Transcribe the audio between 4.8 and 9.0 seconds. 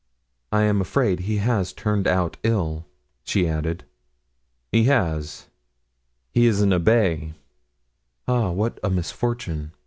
has; he is an abbé." "Ah, what a